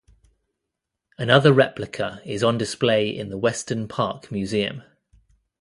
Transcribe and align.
Another 1.19 1.53
replica 1.53 2.23
is 2.25 2.43
on 2.43 2.57
display 2.57 3.07
in 3.15 3.29
the 3.29 3.37
Weston 3.37 3.87
Park 3.87 4.31
Museum. 4.31 4.81